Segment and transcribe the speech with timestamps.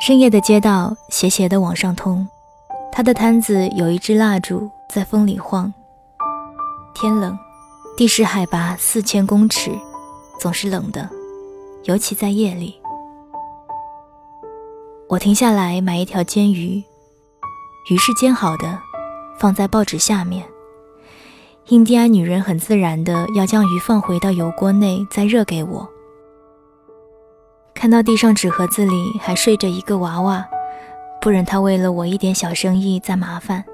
[0.00, 2.26] 深夜的街道斜斜的往上通，
[2.90, 5.70] 他的摊子有一支蜡烛在风里晃。
[6.94, 7.38] 天冷，
[7.98, 9.70] 地势海拔四千公尺，
[10.40, 11.06] 总是冷的，
[11.84, 12.80] 尤其在夜里。
[15.06, 16.82] 我停下来买一条煎鱼，
[17.90, 18.78] 鱼是煎好的，
[19.38, 20.46] 放在报纸下面。
[21.66, 25.86] 印第安女人很自然的要将鱼放回到油锅内再热给我。
[27.80, 30.46] 看到地上纸盒子里还睡着一个娃娃，
[31.18, 33.64] 不忍他为了我一点小生意再麻烦。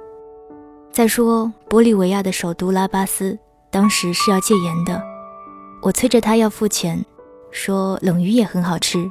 [0.93, 3.37] 再说玻利维亚的首都拉巴斯
[3.69, 5.03] 当时是要戒严的，
[5.83, 7.05] 我催着他要付钱，
[7.51, 9.05] 说冷鱼也很好吃，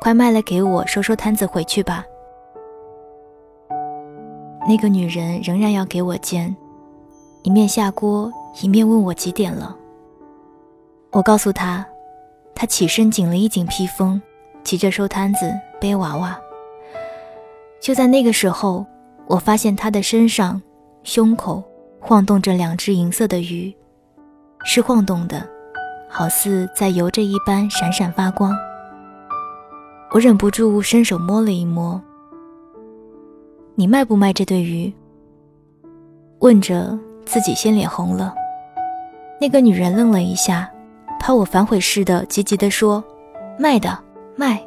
[0.00, 2.04] 快卖了给我收收摊子回去吧。
[4.68, 6.54] 那个女人仍然要给我煎，
[7.42, 8.32] 一面下锅
[8.62, 9.76] 一面问我几点了。
[11.10, 11.84] 我告诉他，
[12.54, 14.22] 他起身紧了一紧披风。
[14.68, 16.38] 急着收摊子背娃娃。
[17.80, 18.84] 就在那个时候，
[19.26, 20.60] 我发现他的身上、
[21.02, 21.64] 胸口
[21.98, 23.74] 晃动着两只银色的鱼，
[24.64, 25.42] 是晃动的，
[26.06, 28.54] 好似在游着一般闪闪发光。
[30.10, 31.98] 我忍不住伸手摸了一摸。
[33.74, 34.92] 你卖不卖这对鱼？
[36.40, 38.34] 问着自己先脸红了。
[39.40, 40.70] 那个女人愣了一下，
[41.18, 43.02] 怕我反悔似的，急急地说
[43.58, 43.98] ：“卖的。”
[44.38, 44.64] 卖，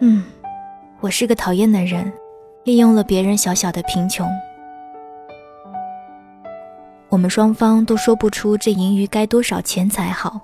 [0.00, 0.24] 嗯，
[0.98, 2.12] 我是个讨厌的人，
[2.64, 4.28] 利用了别人小小的贫穷。
[7.08, 10.40] 我们双方都说不出这银鱼该多少钱才好，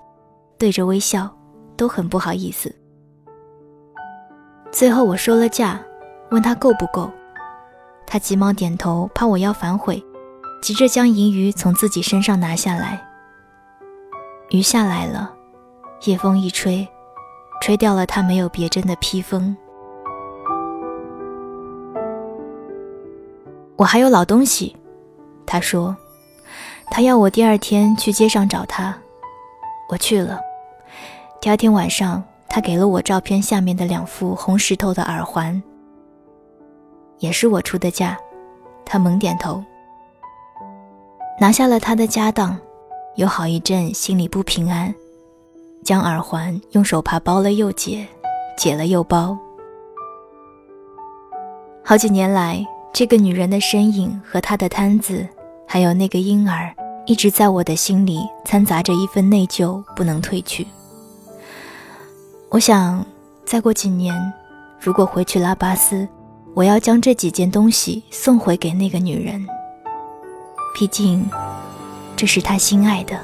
[0.56, 1.28] 对着微笑，
[1.76, 2.72] 都很不好意思。
[4.70, 5.80] 最后我说了价，
[6.30, 7.10] 问他够不够，
[8.06, 10.00] 他急忙点头，怕我要反悔，
[10.62, 13.04] 急着将银鱼从自己身上拿下来。
[14.50, 15.34] 鱼下来了，
[16.04, 16.86] 夜风一吹。
[17.60, 19.56] 吹掉了他没有别针的披风。
[23.76, 24.74] 我还有老东西，
[25.44, 25.94] 他说，
[26.90, 28.96] 他要我第二天去街上找他。
[29.88, 30.40] 我去了。
[31.40, 35.62] 第二天晚上，他给了我照片下面的两副红石头的耳环，
[37.18, 38.16] 也是我出的价。
[38.84, 39.62] 他猛点头。
[41.38, 42.58] 拿下了他的家当，
[43.16, 44.94] 有好一阵心里不平安。
[45.86, 48.04] 将耳环用手帕包了又解，
[48.58, 49.38] 解了又包。
[51.84, 55.24] 好几年来，这个女人的身影和她的摊子，
[55.64, 56.74] 还有那个婴儿，
[57.06, 60.66] 一直在我的心里掺杂着一份内疚，不能褪去。
[62.48, 63.06] 我想，
[63.44, 64.12] 再过几年，
[64.80, 66.08] 如果回去拉巴斯，
[66.52, 69.46] 我要将这几件东西送回给那个女人。
[70.74, 71.24] 毕竟，
[72.16, 73.16] 这是她心爱的。